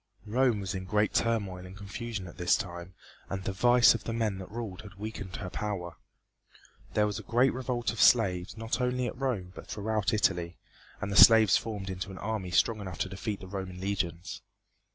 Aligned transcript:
Rome 0.25 0.61
was 0.61 0.73
in 0.73 0.85
great 0.85 1.13
turmoil 1.13 1.63
and 1.67 1.77
confusion 1.77 2.25
at 2.25 2.37
this 2.39 2.55
time, 2.57 2.95
and 3.29 3.43
the 3.43 3.53
vice 3.53 3.93
of 3.93 4.03
the 4.05 4.13
men 4.13 4.39
that 4.39 4.49
ruled 4.49 4.81
had 4.81 4.95
weakened 4.95 5.35
her 5.35 5.51
power. 5.51 5.95
There 6.95 7.05
was 7.05 7.19
a 7.19 7.21
great 7.21 7.53
revolt 7.53 7.91
of 7.91 8.01
slaves 8.01 8.57
not 8.57 8.81
only 8.81 9.05
at 9.05 9.15
Rome 9.15 9.51
but 9.53 9.67
throughout 9.67 10.11
Italy, 10.11 10.57
and 11.01 11.11
the 11.11 11.15
slaves 11.23 11.55
formed 11.55 11.91
into 11.91 12.09
an 12.09 12.17
army 12.17 12.49
strong 12.49 12.81
enough 12.81 12.97
to 12.97 13.09
defeat 13.09 13.41
the 13.41 13.47
Roman 13.47 13.79
legions. 13.79 14.41